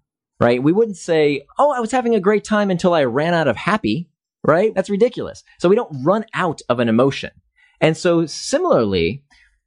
[0.40, 0.62] right?
[0.62, 3.56] We wouldn't say, oh, I was having a great time until I ran out of
[3.56, 4.10] happy,
[4.44, 4.74] right?
[4.74, 5.42] That's ridiculous.
[5.58, 7.30] So we don't run out of an emotion.
[7.80, 9.24] And so similarly,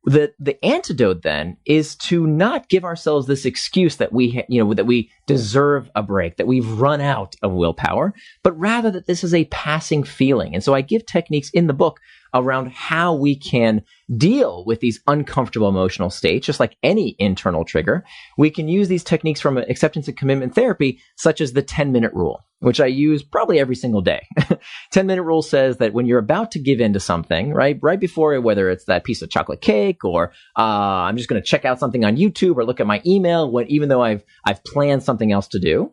[0.10, 4.64] the the antidote then is to not give ourselves this excuse that we ha- you
[4.64, 9.06] know that we deserve a break that we've run out of willpower but rather that
[9.06, 10.56] this is a passing feeling.
[10.56, 12.00] And so i give techniques in the book
[12.34, 13.82] around how we can
[14.16, 18.04] deal with these uncomfortable emotional states just like any internal trigger
[18.38, 22.14] we can use these techniques from acceptance and commitment therapy such as the 10 minute
[22.14, 24.28] rule which i use probably every single day
[24.92, 28.00] 10 minute rule says that when you're about to give in to something, right, right
[28.00, 31.66] before whether it's that piece of chocolate cake or uh, I'm just going to check
[31.66, 35.04] out something on YouTube or look at my email, when, even though I've I've planned
[35.04, 35.92] something else to do,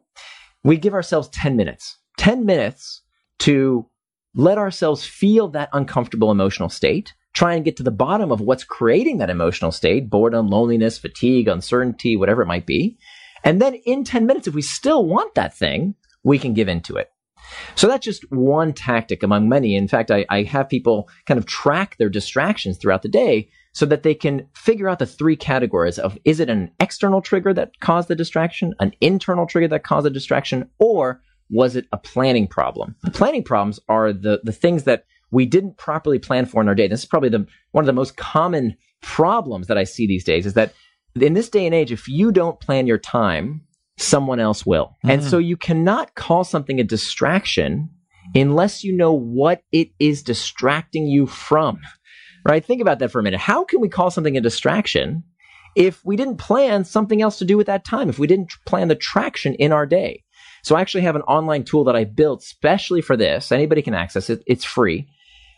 [0.62, 1.98] we give ourselves 10 minutes.
[2.18, 3.02] 10 minutes
[3.40, 3.86] to
[4.36, 7.14] let ourselves feel that uncomfortable emotional state.
[7.32, 11.48] Try and get to the bottom of what's creating that emotional state boredom, loneliness, fatigue,
[11.48, 12.98] uncertainty, whatever it might be.
[13.42, 16.96] And then in 10 minutes, if we still want that thing, we can give into
[16.96, 17.10] it.
[17.76, 19.74] So that's just one tactic among many.
[19.74, 23.86] In fact, I, I, have people kind of track their distractions throughout the day so
[23.86, 27.78] that they can figure out the three categories of is it an external trigger that
[27.80, 32.46] caused the distraction, an internal trigger that caused the distraction, or was it a planning
[32.46, 32.96] problem?
[33.02, 36.74] The planning problems are the, the things that we didn't properly plan for in our
[36.74, 36.88] day.
[36.88, 40.46] This is probably the one of the most common problems that I see these days
[40.46, 40.72] is that
[41.14, 43.62] in this day and age, if you don't plan your time,
[43.98, 44.86] someone else will.
[44.86, 45.10] Mm-hmm.
[45.10, 47.90] And so you cannot call something a distraction
[48.34, 51.80] unless you know what it is distracting you from.
[52.46, 52.64] Right?
[52.64, 53.40] Think about that for a minute.
[53.40, 55.24] How can we call something a distraction
[55.74, 58.08] if we didn't plan something else to do with that time?
[58.08, 60.22] If we didn't plan the traction in our day?
[60.66, 63.52] So I actually have an online tool that I built specially for this.
[63.52, 64.42] Anybody can access it.
[64.48, 65.08] It's free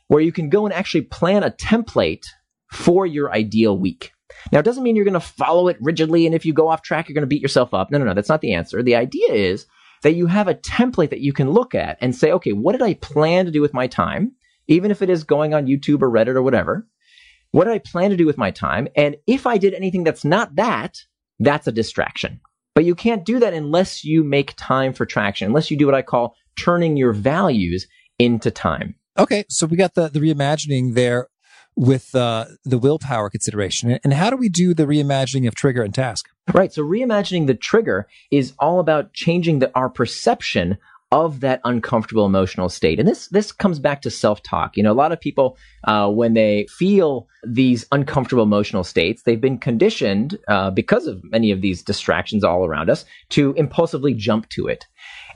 [0.08, 2.26] where you can go and actually plan a template
[2.70, 4.12] for your ideal week.
[4.52, 6.82] Now, it doesn't mean you're going to follow it rigidly, and if you go off
[6.82, 7.90] track, you're going to beat yourself up.
[7.90, 8.82] No, no, no, that's not the answer.
[8.82, 9.64] The idea is
[10.02, 12.82] that you have a template that you can look at and say, okay, what did
[12.82, 14.32] I plan to do with my time?
[14.66, 16.86] Even if it is going on YouTube or Reddit or whatever,
[17.50, 18.88] what did I plan to do with my time?
[18.94, 20.98] And if I did anything that's not that,
[21.38, 22.40] that's a distraction.
[22.74, 25.94] But you can't do that unless you make time for traction, unless you do what
[25.94, 27.86] I call turning your values
[28.18, 28.94] into time.
[29.18, 31.28] Okay, so we got the the reimagining there
[31.78, 33.98] with uh, the willpower consideration.
[34.02, 36.26] And how do we do the reimagining of trigger and task?
[36.52, 36.72] Right.
[36.72, 40.78] So reimagining the trigger is all about changing the, our perception
[41.10, 42.98] of that uncomfortable emotional state.
[42.98, 44.76] And this this comes back to self talk.
[44.76, 49.40] You know, a lot of people uh, when they feel these uncomfortable emotional states, they've
[49.40, 54.48] been conditioned uh, because of many of these distractions all around us to impulsively jump
[54.50, 54.84] to it.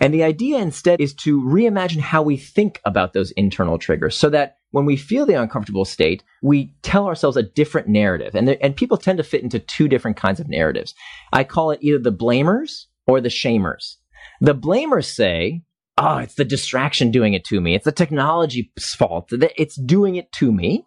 [0.00, 4.28] And the idea instead is to reimagine how we think about those internal triggers, so
[4.28, 8.34] that when we feel the uncomfortable state, we tell ourselves a different narrative.
[8.34, 10.94] And and people tend to fit into two different kinds of narratives.
[11.32, 13.96] I call it either the blamers or the shamers.
[14.42, 15.62] The blamers say,
[15.96, 17.76] oh, it's the distraction doing it to me.
[17.76, 18.66] It's the technology's
[18.98, 19.28] fault.
[19.30, 20.84] It's doing it to me.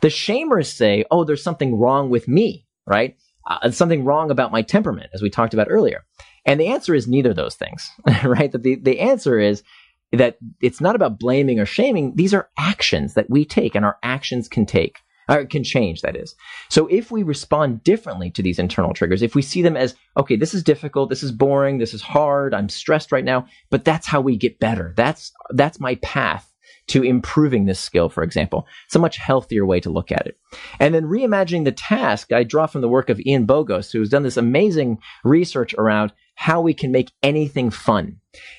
[0.00, 3.14] The shamers say, oh, there's something wrong with me, right?
[3.46, 6.06] Uh, something wrong about my temperament, as we talked about earlier.
[6.46, 7.90] And the answer is neither of those things,
[8.24, 8.50] right?
[8.50, 9.62] That the, the answer is
[10.10, 12.14] that it's not about blaming or shaming.
[12.16, 16.16] These are actions that we take and our actions can take or can change, that
[16.16, 16.34] is.
[16.68, 20.36] So if we respond differently to these internal triggers, if we see them as, okay,
[20.36, 24.06] this is difficult, this is boring, this is hard, I'm stressed right now, but that's
[24.06, 24.94] how we get better.
[24.96, 26.50] That's, that's my path
[26.86, 28.66] to improving this skill, for example.
[28.86, 30.38] It's a much healthier way to look at it.
[30.78, 34.22] And then reimagining the task, I draw from the work of Ian Bogost, who's done
[34.22, 38.16] this amazing research around how we can make anything fun.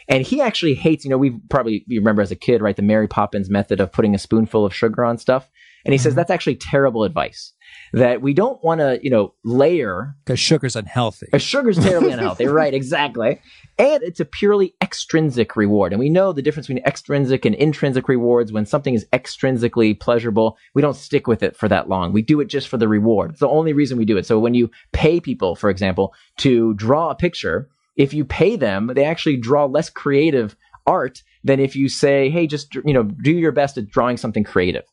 [0.07, 2.81] And he actually hates, you know, we probably you remember as a kid, right, the
[2.81, 5.49] Mary Poppins method of putting a spoonful of sugar on stuff.
[5.85, 6.17] And he says mm-hmm.
[6.17, 7.53] that's actually terrible advice.
[7.93, 11.27] That we don't want to, you know, layer because sugar's unhealthy.
[11.27, 12.73] Because sugar's terribly unhealthy, right?
[12.73, 13.39] Exactly.
[13.77, 15.93] And it's a purely extrinsic reward.
[15.93, 18.51] And we know the difference between extrinsic and intrinsic rewards.
[18.51, 22.11] When something is extrinsically pleasurable, we don't stick with it for that long.
[22.11, 23.31] We do it just for the reward.
[23.31, 24.25] It's the only reason we do it.
[24.25, 28.91] So when you pay people, for example, to draw a picture, if you pay them,
[28.93, 30.55] they actually draw less creative
[30.87, 34.43] art than if you say, hey, just, you know, do your best at drawing something
[34.43, 34.85] creative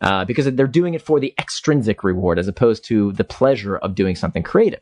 [0.00, 3.94] uh, because they're doing it for the extrinsic reward as opposed to the pleasure of
[3.94, 4.80] doing something creative.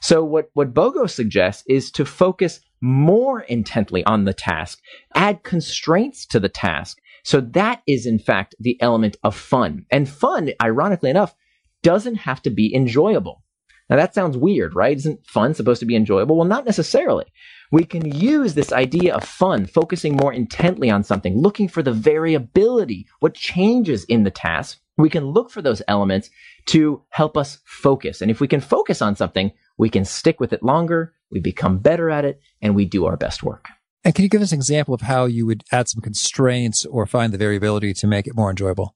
[0.00, 4.78] So what, what Bogost suggests is to focus more intently on the task,
[5.14, 6.98] add constraints to the task.
[7.22, 9.84] So that is in fact the element of fun.
[9.90, 11.34] And fun, ironically enough,
[11.82, 13.42] doesn't have to be enjoyable.
[13.90, 14.96] Now that sounds weird, right?
[14.96, 16.36] Isn't fun supposed to be enjoyable?
[16.36, 17.26] Well, not necessarily
[17.70, 21.92] we can use this idea of fun, focusing more intently on something, looking for the
[21.92, 24.78] variability, what changes in the task.
[24.96, 26.30] We can look for those elements
[26.66, 28.20] to help us focus.
[28.20, 31.78] And if we can focus on something, we can stick with it longer, we become
[31.78, 33.66] better at it, and we do our best work.
[34.04, 37.06] And can you give us an example of how you would add some constraints or
[37.06, 38.94] find the variability to make it more enjoyable?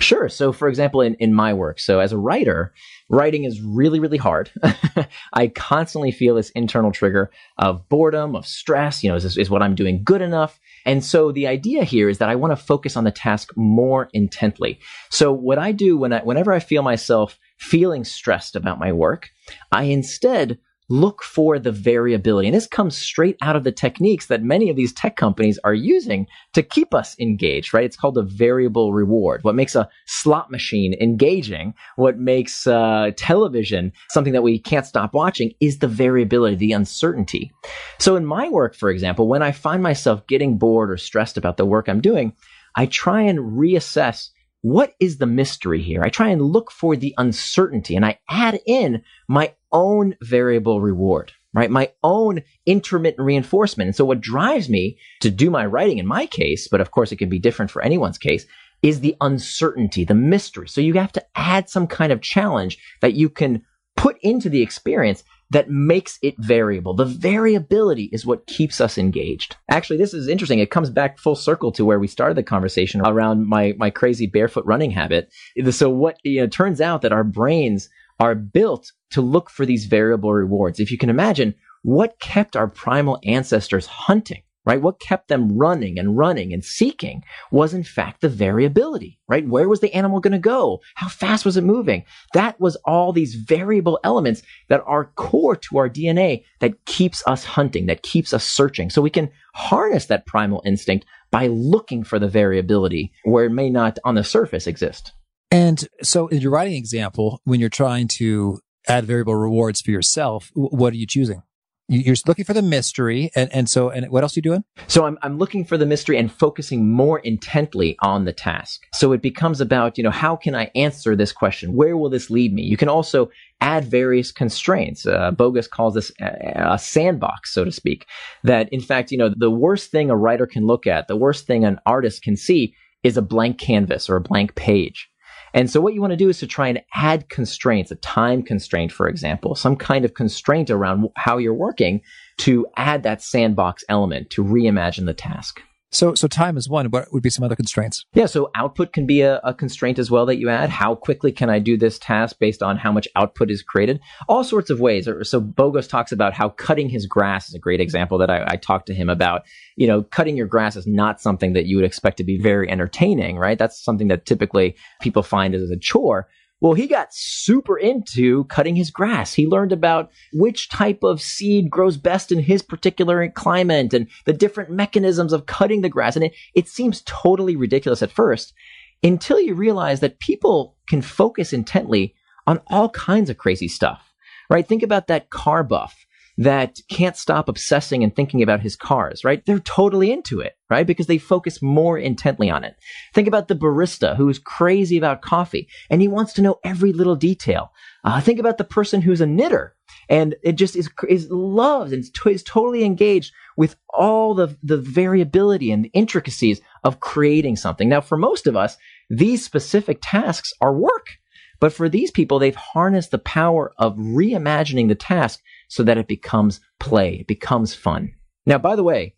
[0.00, 0.28] Sure.
[0.28, 2.72] So, for example, in, in my work, so as a writer,
[3.08, 4.50] writing is really, really hard.
[5.32, 9.04] I constantly feel this internal trigger of boredom, of stress.
[9.04, 10.58] You know, is, this, is what I'm doing good enough?
[10.86, 14.08] And so the idea here is that I want to focus on the task more
[14.12, 14.80] intently.
[15.10, 19.30] So what I do when I, whenever I feel myself feeling stressed about my work,
[19.72, 20.58] I instead
[20.88, 22.48] look for the variability.
[22.48, 25.74] And this comes straight out of the techniques that many of these tech companies are
[25.74, 27.84] using to keep us engaged, right?
[27.84, 29.42] It's called a variable reward.
[29.42, 35.12] What makes a slot machine engaging, what makes uh, television something that we can't stop
[35.12, 37.52] watching is the variability, the uncertainty.
[37.98, 41.56] So in my work, for example, when I find myself getting bored or stressed about
[41.56, 42.32] the work I'm doing,
[42.76, 44.30] I try and reassess
[44.62, 46.02] what is the mystery here?
[46.02, 51.32] I try and look for the uncertainty and I add in my own variable reward,
[51.54, 51.70] right?
[51.70, 53.88] My own intermittent reinforcement.
[53.88, 57.12] And so what drives me to do my writing in my case, but of course
[57.12, 58.46] it can be different for anyone's case,
[58.82, 60.68] is the uncertainty, the mystery.
[60.68, 63.62] So you have to add some kind of challenge that you can
[63.96, 66.94] put into the experience that makes it variable.
[66.94, 69.56] The variability is what keeps us engaged.
[69.70, 70.58] Actually, this is interesting.
[70.58, 74.26] It comes back full circle to where we started the conversation around my, my crazy
[74.26, 75.32] barefoot running habit.
[75.70, 79.84] So what, you know, turns out that our brains are built to look for these
[79.84, 80.80] variable rewards.
[80.80, 84.82] If you can imagine what kept our primal ancestors hunting, right?
[84.82, 89.48] What kept them running and running and seeking was in fact the variability, right?
[89.48, 90.80] Where was the animal going to go?
[90.96, 92.04] How fast was it moving?
[92.34, 97.44] That was all these variable elements that are core to our DNA that keeps us
[97.44, 98.90] hunting, that keeps us searching.
[98.90, 103.70] So we can harness that primal instinct by looking for the variability where it may
[103.70, 105.12] not on the surface exist.
[105.50, 110.50] And so in your writing example, when you're trying to add variable rewards for yourself,
[110.54, 111.42] what are you choosing?
[111.88, 114.64] You're looking for the mystery, and, and so and what else are you doing?
[114.88, 118.82] So I'm I'm looking for the mystery and focusing more intently on the task.
[118.92, 121.74] So it becomes about you know how can I answer this question?
[121.74, 122.62] Where will this lead me?
[122.62, 125.06] You can also add various constraints.
[125.06, 128.06] Uh, Bogost calls this a, a sandbox, so to speak.
[128.42, 131.46] That in fact you know the worst thing a writer can look at, the worst
[131.46, 135.08] thing an artist can see is a blank canvas or a blank page.
[135.56, 138.42] And so what you want to do is to try and add constraints, a time
[138.42, 142.02] constraint, for example, some kind of constraint around how you're working
[142.40, 145.62] to add that sandbox element to reimagine the task.
[145.96, 146.90] So, so time is one.
[146.90, 148.04] What would be some other constraints?
[148.12, 150.68] Yeah, so output can be a, a, constraint as well that you add.
[150.68, 154.00] How quickly can I do this task based on how much output is created?
[154.28, 155.06] All sorts of ways.
[155.22, 158.56] So Bogost talks about how cutting his grass is a great example that I, I
[158.56, 159.46] talked to him about.
[159.76, 162.70] You know, cutting your grass is not something that you would expect to be very
[162.70, 163.58] entertaining, right?
[163.58, 166.28] That's something that typically people find as a chore.
[166.60, 169.34] Well, he got super into cutting his grass.
[169.34, 174.32] He learned about which type of seed grows best in his particular climate and the
[174.32, 176.16] different mechanisms of cutting the grass.
[176.16, 178.54] And it, it seems totally ridiculous at first
[179.02, 182.14] until you realize that people can focus intently
[182.46, 184.14] on all kinds of crazy stuff,
[184.48, 184.66] right?
[184.66, 186.05] Think about that car buff
[186.38, 189.44] that can't stop obsessing and thinking about his cars, right?
[189.46, 190.86] They're totally into it, right?
[190.86, 192.76] Because they focus more intently on it.
[193.14, 197.16] Think about the barista who's crazy about coffee and he wants to know every little
[197.16, 197.72] detail.
[198.04, 199.74] Uh, think about the person who's a knitter
[200.08, 205.70] and it just is, is loved and is totally engaged with all the, the variability
[205.70, 207.88] and the intricacies of creating something.
[207.88, 208.76] Now, for most of us,
[209.08, 211.18] these specific tasks are work.
[211.58, 216.08] But for these people, they've harnessed the power of reimagining the task so that it
[216.08, 218.12] becomes play, it becomes fun.
[218.44, 219.14] Now, by the way,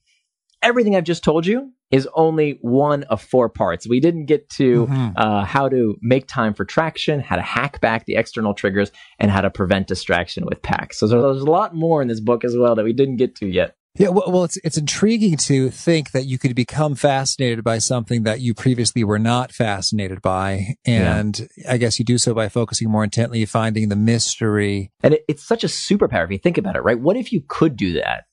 [0.62, 3.88] everything I've just told you is only one of four parts.
[3.88, 5.08] We didn't get to mm-hmm.
[5.16, 9.30] uh, how to make time for traction, how to hack back the external triggers, and
[9.30, 10.98] how to prevent distraction with packs.
[10.98, 13.46] So there's a lot more in this book as well that we didn't get to
[13.46, 13.74] yet.
[13.98, 18.22] Yeah, well, well, it's it's intriguing to think that you could become fascinated by something
[18.22, 21.72] that you previously were not fascinated by, and yeah.
[21.72, 24.92] I guess you do so by focusing more intently, finding the mystery.
[25.02, 26.98] And it, it's such a superpower if you think about it, right?
[26.98, 28.26] What if you could do that?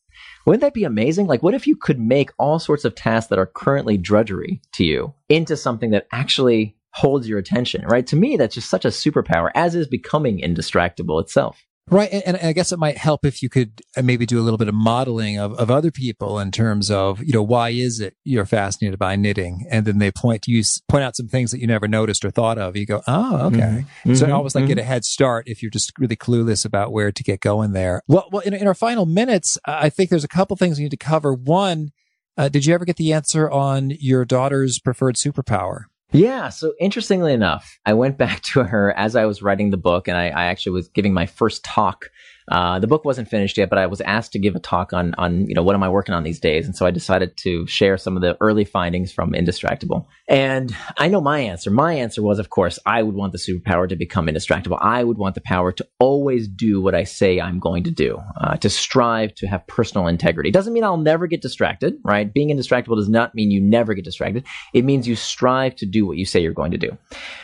[0.46, 1.26] Wouldn't that be amazing?
[1.26, 4.84] Like, what if you could make all sorts of tasks that are currently drudgery to
[4.84, 8.06] you into something that actually holds your attention, right?
[8.08, 11.66] To me, that's just such a superpower, as is becoming indistractable itself.
[11.90, 12.10] Right.
[12.12, 14.58] And, and, I guess it might help if you could uh, maybe do a little
[14.58, 18.16] bit of modeling of, of other people in terms of, you know, why is it
[18.24, 19.68] you're fascinated by knitting?
[19.70, 22.32] And then they point to you, point out some things that you never noticed or
[22.32, 22.76] thought of.
[22.76, 23.86] You go, oh, okay.
[23.86, 24.16] Mm-hmm.
[24.16, 24.34] So mm-hmm.
[24.34, 24.70] almost like mm-hmm.
[24.70, 28.02] get a head start if you're just really clueless about where to get going there.
[28.08, 30.92] Well, well in, in our final minutes, I think there's a couple things we need
[30.92, 31.36] to cover.
[31.36, 31.92] One,
[32.36, 35.84] uh, did you ever get the answer on your daughter's preferred superpower?
[36.16, 36.50] Yeah.
[36.50, 40.18] So interestingly enough, I went back to her as I was writing the book, and
[40.18, 42.10] I, I actually was giving my first talk
[42.48, 45.16] uh, the book wasn't finished yet, but I was asked to give a talk on
[45.18, 47.66] on you know what am I working on these days, and so I decided to
[47.66, 50.06] share some of the early findings from Indistractable.
[50.28, 51.70] And I know my answer.
[51.70, 54.80] My answer was, of course, I would want the superpower to become indistractable.
[54.82, 58.20] I would want the power to always do what I say I'm going to do,
[58.42, 60.50] uh, to strive to have personal integrity.
[60.50, 62.34] It Doesn't mean I'll never get distracted, right?
[62.34, 64.46] Being indistractable does not mean you never get distracted.
[64.74, 66.98] It means you strive to do what you say you're going to do.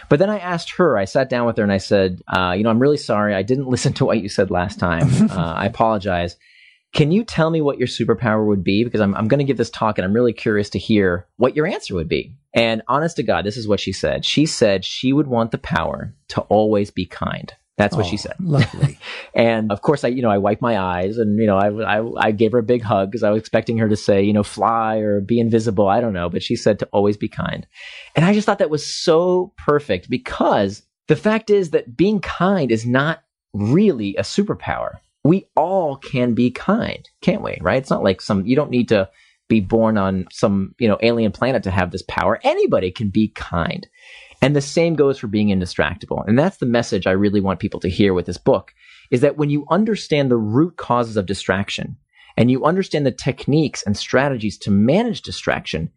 [0.10, 0.98] But then I asked her.
[0.98, 3.36] I sat down with her and I said, uh, you know, I'm really sorry.
[3.36, 6.36] I didn't listen to what you said last time uh, I apologize.
[6.94, 8.84] Can you tell me what your superpower would be?
[8.84, 11.56] Because I'm, I'm going to give this talk and I'm really curious to hear what
[11.56, 12.36] your answer would be.
[12.54, 14.26] And honest to God, this is what she said.
[14.26, 17.54] She said she would want the power to always be kind.
[17.78, 18.36] That's what oh, she said.
[18.40, 19.00] Lovely.
[19.34, 22.28] and of course, I, you know, I wiped my eyes and, you know, I, I,
[22.28, 24.44] I gave her a big hug because I was expecting her to say, you know,
[24.44, 25.88] fly or be invisible.
[25.88, 26.30] I don't know.
[26.30, 27.66] But she said to always be kind.
[28.16, 32.72] And I just thought that was so perfect because the fact is that being kind
[32.72, 33.24] is not
[33.54, 35.00] really a superpower.
[35.24, 37.58] We all can be kind, can't we?
[37.62, 37.78] Right?
[37.78, 39.10] It's not like some, you don't need to
[39.52, 42.40] be born on some, you know, alien planet to have this power.
[42.42, 43.86] Anybody can be kind.
[44.42, 46.26] And the same goes for being indistractable.
[46.26, 48.72] And that's the message I really want people to hear with this book
[49.12, 51.98] is that when you understand the root causes of distraction
[52.38, 55.92] and you understand the techniques and strategies to manage distraction,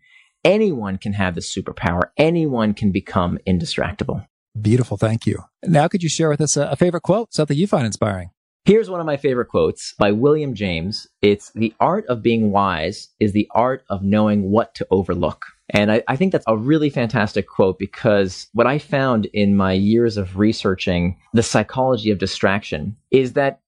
[0.44, 2.08] anyone can have this superpower.
[2.16, 4.26] Anyone can become indistractable.
[4.60, 4.96] Beautiful.
[4.96, 5.38] Thank you.
[5.62, 8.30] Now, could you share with us a, favorite quote, something you find inspiring?
[8.66, 11.06] Here's one of my favorite quotes by William James.
[11.20, 15.44] It's the art of being wise is the art of knowing what to overlook.
[15.68, 19.72] And I, I, think that's a really fantastic quote because what I found in my
[19.72, 23.60] years of researching the psychology of distraction is that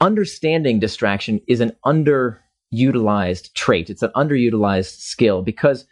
[0.00, 3.90] understanding distraction is an underutilized trait.
[3.90, 5.86] It's an underutilized skill because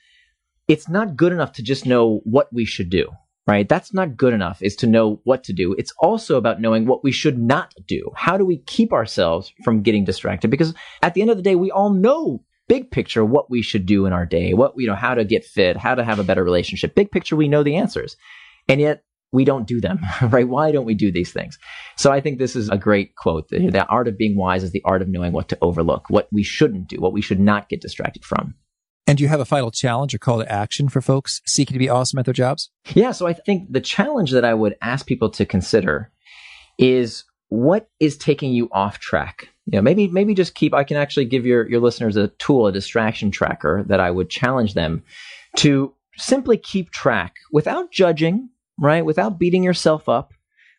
[0.66, 3.12] it's not good enough to just know what we should do
[3.50, 3.68] right?
[3.68, 5.74] That's not good enough is to know what to do.
[5.76, 8.10] It's also about knowing what we should not do.
[8.14, 10.50] How do we keep ourselves from getting distracted?
[10.50, 10.72] Because
[11.02, 14.06] at the end of the day, we all know big picture what we should do
[14.06, 16.44] in our day, what, you know, how to get fit, how to have a better
[16.44, 16.94] relationship.
[16.94, 18.16] Big picture, we know the answers.
[18.68, 19.98] And yet we don't do them,
[20.28, 20.48] right?
[20.48, 21.58] Why don't we do these things?
[21.96, 23.48] So I think this is a great quote.
[23.48, 26.28] The, the art of being wise is the art of knowing what to overlook, what
[26.30, 28.54] we shouldn't do, what we should not get distracted from.
[29.10, 31.80] And do you have a final challenge or call to action for folks seeking to
[31.80, 32.70] be awesome at their jobs?
[32.94, 33.10] Yeah.
[33.10, 36.12] So I think the challenge that I would ask people to consider
[36.78, 39.48] is what is taking you off track?
[39.66, 42.68] You know, maybe, maybe just keep, I can actually give your, your listeners a tool,
[42.68, 45.02] a distraction tracker that I would challenge them
[45.56, 48.48] to simply keep track without judging,
[48.78, 49.04] right?
[49.04, 50.32] Without beating yourself up,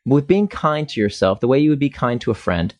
[0.05, 2.73] with being kind to yourself, the way you would be kind to a friend.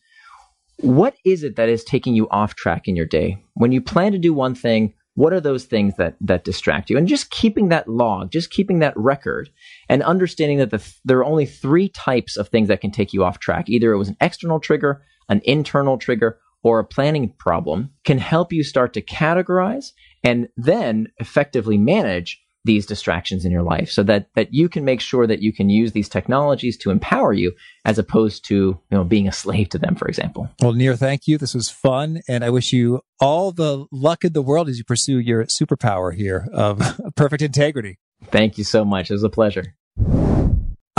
[0.78, 3.44] What is it that is taking you off track in your day?
[3.52, 6.96] When you plan to do one thing, what are those things that that distract you?
[6.96, 9.50] And just keeping that log just keeping that record
[9.88, 13.24] and understanding that the, there are only three types of things that can take you
[13.24, 13.68] off track.
[13.68, 18.52] Either it was an external trigger an internal trigger or a planning problem can help
[18.52, 19.92] you start to categorize
[20.22, 25.00] and then effectively manage these distractions in your life so that that you can make
[25.00, 27.52] sure that you can use these technologies to empower you
[27.84, 30.48] as opposed to you know being a slave to them for example.
[30.60, 31.38] Well Nir thank you.
[31.38, 34.84] This was fun and i wish you all the luck in the world as you
[34.84, 36.80] pursue your superpower here of
[37.16, 37.98] perfect integrity.
[38.26, 39.10] Thank you so much.
[39.10, 39.74] It was a pleasure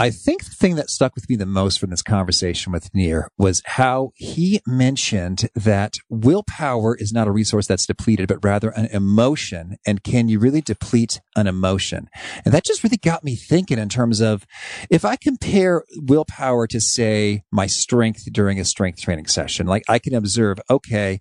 [0.03, 3.29] I think the thing that stuck with me the most from this conversation with Nir
[3.37, 8.87] was how he mentioned that willpower is not a resource that's depleted, but rather an
[8.87, 9.77] emotion.
[9.87, 12.09] And can you really deplete an emotion?
[12.43, 14.45] And that just really got me thinking in terms of
[14.89, 19.99] if I compare willpower to say my strength during a strength training session, like I
[19.99, 21.17] can observe, okay,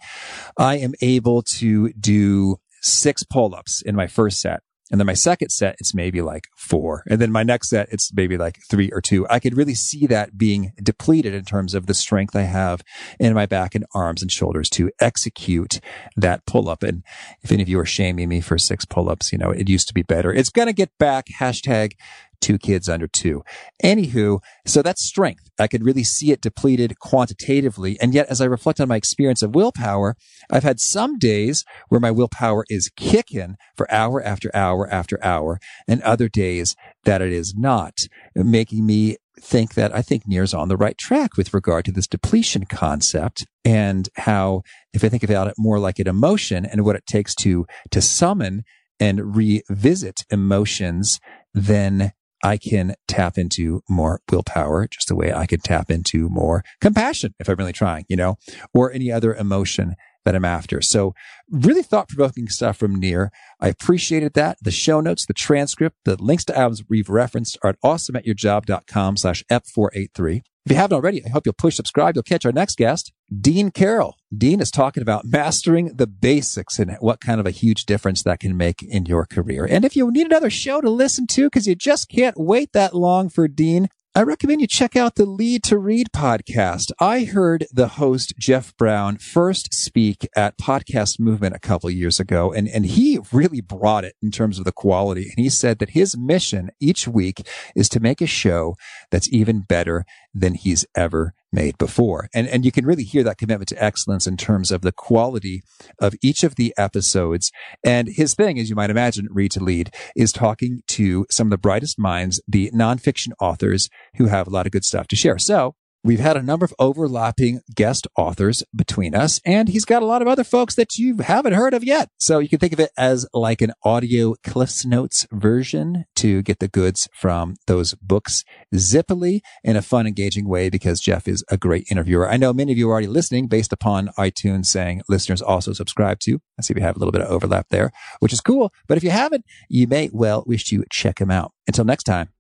[0.58, 4.64] I am able to do six pull ups in my first set.
[4.92, 7.02] And then my second set, it's maybe like four.
[7.08, 9.26] And then my next set, it's maybe like three or two.
[9.28, 12.82] I could really see that being depleted in terms of the strength I have
[13.18, 15.80] in my back and arms and shoulders to execute
[16.14, 16.82] that pull up.
[16.82, 17.02] And
[17.40, 19.88] if any of you are shaming me for six pull ups, you know, it used
[19.88, 20.32] to be better.
[20.32, 21.26] It's going to get back.
[21.38, 21.94] Hashtag
[22.42, 23.42] two kids under two.
[23.82, 25.50] Anywho, so that's strength.
[25.58, 27.98] I could really see it depleted quantitatively.
[28.00, 30.16] And yet, as I reflect on my experience of willpower,
[30.50, 35.60] I've had some days where my willpower is kicking for hour after hour after hour,
[35.88, 37.98] and other days that it is not,
[38.34, 42.06] making me think that I think Nir's on the right track with regard to this
[42.06, 44.62] depletion concept and how,
[44.92, 48.00] if I think about it more like an emotion and what it takes to, to
[48.00, 48.64] summon
[49.00, 51.18] and revisit emotions,
[51.54, 52.12] then
[52.42, 57.34] I can tap into more willpower, just the way I can tap into more compassion
[57.38, 58.36] if I'm really trying, you know,
[58.74, 60.80] or any other emotion that I'm after.
[60.80, 61.14] So
[61.50, 63.30] really thought provoking stuff from Nir.
[63.60, 64.58] I appreciated that.
[64.62, 69.44] The show notes, the transcript, the links to albums we've referenced are at awesomeatyourjob.com slash
[69.50, 70.42] F483.
[70.64, 72.14] If you haven't already, I hope you'll push subscribe.
[72.14, 74.16] You'll catch our next guest, Dean Carroll.
[74.36, 78.38] Dean is talking about mastering the basics and what kind of a huge difference that
[78.38, 79.66] can make in your career.
[79.68, 82.94] And if you need another show to listen to because you just can't wait that
[82.94, 86.92] long for Dean, I recommend you check out the Lead to Read podcast.
[87.00, 92.52] I heard the host Jeff Brown first speak at Podcast Movement a couple years ago,
[92.52, 95.32] and, and he really brought it in terms of the quality.
[95.34, 98.76] And he said that his mission each week is to make a show
[99.10, 100.04] that's even better
[100.34, 102.28] than he's ever made before.
[102.34, 105.62] And, and you can really hear that commitment to excellence in terms of the quality
[105.98, 107.50] of each of the episodes.
[107.84, 111.50] And his thing, as you might imagine, read to lead is talking to some of
[111.50, 115.38] the brightest minds, the nonfiction authors who have a lot of good stuff to share.
[115.38, 115.74] So
[116.04, 120.20] We've had a number of overlapping guest authors between us, and he's got a lot
[120.20, 122.08] of other folks that you haven't heard of yet.
[122.18, 126.58] So you can think of it as like an audio Cliffs Notes version to get
[126.58, 128.42] the goods from those books
[128.74, 132.28] zippily in a fun, engaging way because Jeff is a great interviewer.
[132.28, 136.18] I know many of you are already listening based upon iTunes saying listeners also subscribe
[136.20, 136.40] to.
[136.58, 138.72] I see we have a little bit of overlap there, which is cool.
[138.88, 141.52] But if you haven't, you may well wish you check him out.
[141.68, 142.30] Until next time,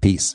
[0.00, 0.34] peace.